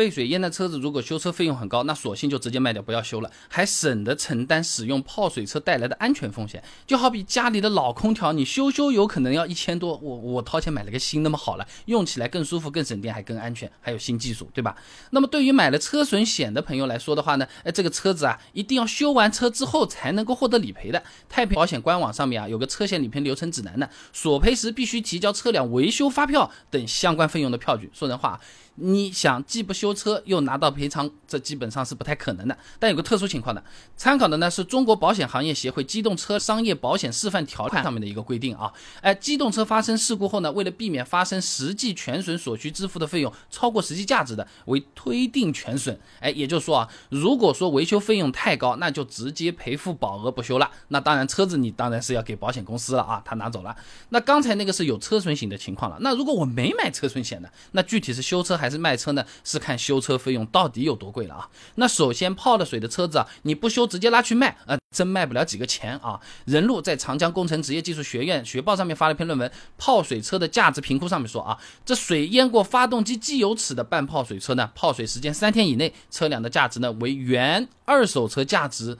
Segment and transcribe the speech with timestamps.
[0.00, 6.64] 被水淹的车子如果修车费用很高，那索性就直接卖掉，不要修了，还省得承担使用泡水车带来的安全风险。
[6.86, 14.74] 就好比家里的老空调，你修修有可能要一千多，我我掏钱买了个新，那么好了，用起来更舒服、更省电，还更安全，还有新技术，对吧？
[15.10, 21.02] 那么对于买了车损险的朋友来说的话呢，哎，这个车子啊，一定要修完车之后才能够获得理赔的。
[21.28, 27.90] 太平保险官网上面啊，有个车险理赔流程指南呢，索赔时必须提交车辆维修发票等相关费用的票据。
[27.92, 28.40] 说人话。
[28.82, 32.56] 你想既不修修车又拿到赔偿，这基本上是不太可能的。
[32.78, 33.62] 但有个特殊情况的，
[33.96, 38.72] 参考的呢是中国保险行业协会机动车商业保险示范条款上面的一个规定啊。
[39.00, 45.98] 哎，机动车发生事故后呢，为了避免发生实际全损所需支付的费用超过实际价值的，为推定全损。
[46.20, 50.70] 哎，也就是说啊，如果说维修费用太高，那就直接赔付保额不修了。
[50.88, 53.74] 那当然车子你当然是要给保险公司了啊，他拿走了。
[54.10, 55.96] 那刚才那个是有车损险的情况了。
[56.00, 59.24] 那如果我没买车损险的，那具体是修车还是卖车呢？
[59.42, 61.48] 是看看修车费用到底有多贵了啊？
[61.76, 66.18] 那首先泡了水的车子啊，你不修直接拉去卖，啊，真卖不了几个钱啊。
[66.44, 69.48] 任路在长江工程职业技术学院学报上面发了篇论文，
[69.78, 78.98] 《泡水车的价值评估》上面说啊，这水淹过发动机机油尺的半泡水车呢，泡水时间三天以内，车辆的价值呢为原二手车价值。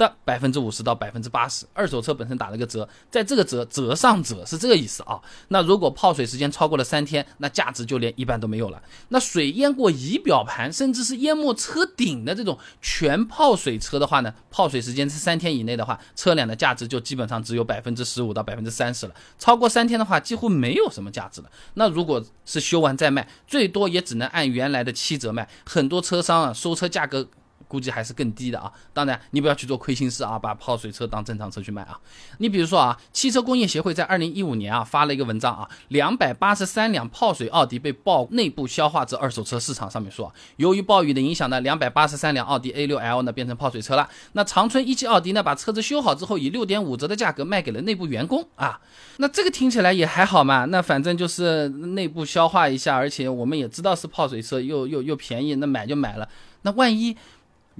[0.00, 5.20] 的百分之五十到百分之八十，二手车本身打了个折，在这个折折上折是这个意思啊。
[5.48, 8.82] 那如果泡水时间超过了三天，那价值就连一半都没有了。
[9.10, 19.14] 那水淹过仪表盘，甚至是淹没车顶的这种全泡水车的话呢，泡水时间是三天以内的话，车辆的价值就基本上只有百分之十五到百分之三十了。
[19.38, 21.50] 超过三天的话，几乎没有什么价值了。
[21.74, 25.46] 那如果是修完再卖，最多也只能按原来的七折卖。
[25.66, 27.28] 很多车商啊，收车价格。
[27.70, 28.72] 估计还是更低的啊！
[28.92, 31.96] 当然，你不要去做亏心事啊，把泡水车当正常车去卖啊！
[32.38, 44.08] 你比如说啊，汽车工业协会在二零一五年啊发了一个文章啊，两百八十三辆泡水奥迪被曝内部消化至二手车市场上面说，由于暴雨的影响呢，两百八十三辆奥迪 A 六 L 呢变成泡水车了。
[44.32, 48.80] 那长春一汽奥迪呢把车子修好之后，以六点五折的价格卖给了内部员工啊。
[49.18, 56.28] 那这个听起来也还好嘛，那反正就是内部消化一下，而且我们也知道是泡水车，又又又便宜，那买就买了。
[56.62, 57.16] 那万一？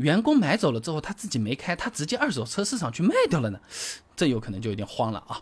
[0.00, 3.60] 员工买走了之后，他自己没开，他直接二手车市场去卖掉了呢，
[4.16, 5.40] 这有可能就有点慌了啊。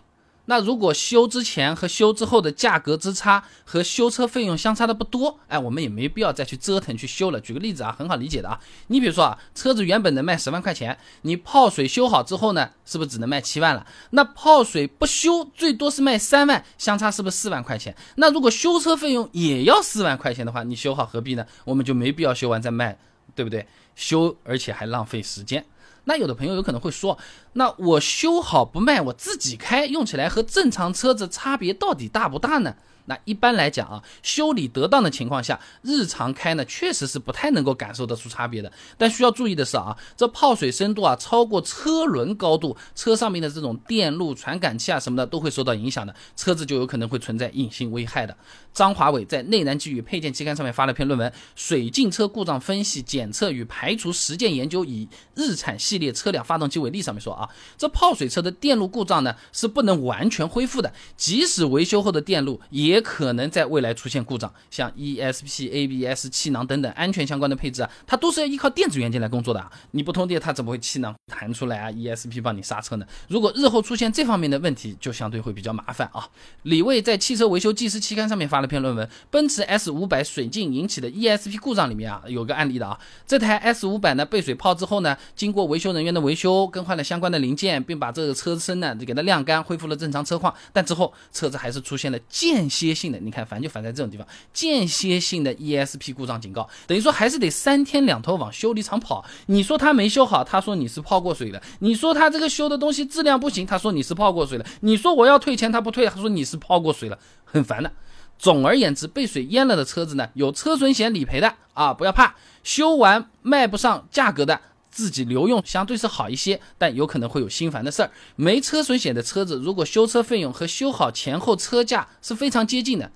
[0.50, 7.38] 那如果修之前和修之后的价格之差和修车费用相差的不多，哎，我们也没必要再去折腾去修了。
[7.38, 13.86] 举个例子啊，很好理解的啊，你比如说啊，车子原本能卖十万块钱，你泡水修好之后呢，是不是只能卖七万了？
[14.12, 17.94] 那泡水不修，最多是卖三万，相差是不是四万块钱？
[18.14, 21.46] 那如果修车费用也要四万块钱的话，你修好何必呢？
[21.66, 22.98] 我们就没必要修完再卖。
[23.38, 23.64] 对不对？
[23.94, 25.64] 修而且还浪费时间。
[26.06, 27.16] 那有的朋友有可能会说，
[27.58, 32.76] 那我修好不卖，我自己开，用起来和正常车子差别到底大不大呢？
[33.06, 38.70] 那一般来讲啊，修理得当的情况下，日常开呢，确实是不太能够感受得出差别的。
[38.98, 48.36] 但需要注意的是啊，这泡水深度啊超过车轮高度，车上面的这种电路传感器啊什么的都会受到影响的，车子就有可能会存在隐性危害的。
[48.74, 63.02] 张华伟在《内燃机与配件期刊》上面发了篇论文《水进车故障分析、检测与排除实践研究》，以日产系列车辆发动机为例，上面说啊，这泡水车的电路故障呢是不能完全恢复的，即使维修后的电路也。
[63.08, 69.72] 可能在未来出现故障，像 ESP、ABS、气囊等等安全相关的配置啊，它都是要依靠电子元件来工作的啊。
[69.92, 73.06] 你不通电，它怎么会气囊弹出来啊？ESP 帮你刹车呢？
[73.28, 76.28] 如果日后出现这方面的问题，就相对会比较麻烦啊。
[76.64, 82.98] 李卫在《汽车维修技师期刊》上面发了篇论文，《奔驰 S 五百水浸引起的 ESP 故障》里面啊，有个案例的啊。
[83.26, 90.52] 这台 S 五百呢被水泡之后呢，经过维修人员的维修，更换了相关的零件，并把这个车身呢就给它晾干，恢复了正常车况。
[90.72, 92.88] 但之后车子还是出现了间歇。
[92.98, 99.24] 性的，你看烦就烦在这种地方，间歇性的 ESP 故障警告，等于说还是得三天两头往修理厂跑。
[99.46, 107.92] 你说他没修好，他说你是泡过水的；你说他这个修的东西质量不行，他说你是泡过水了；你说我要退钱，他不退，他说你是泡过水了，很烦的。
[108.36, 112.34] 总而言之，被水淹了的车子呢，有车损险理赔的啊，不要怕，
[112.64, 114.60] 修完卖不上价格的。
[114.98, 118.10] 自己留用相对是好一些，但有可能会有心烦的事儿。
[118.34, 123.12] 没车损险的车子，如果修车费用和修好前后车价是非常接近的，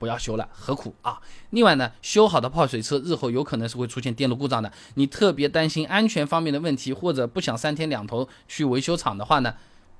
[0.00, 1.20] 不要修了，何苦啊？
[1.50, 9.54] 另外呢，修好的泡水车日后有可能是会出现电路故障的，你特别担心安全方面的问题，或者不想三天两头去维修厂的话呢，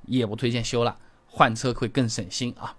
[0.07, 0.97] 也不推荐修了，
[1.29, 2.75] 换车会更省心啊。